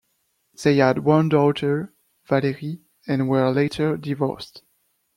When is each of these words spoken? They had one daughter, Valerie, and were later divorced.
They 0.63 0.77
had 0.77 1.03
one 1.05 1.29
daughter, 1.29 1.93
Valerie, 2.25 2.81
and 3.05 3.29
were 3.29 3.51
later 3.51 3.97
divorced. 3.97 4.63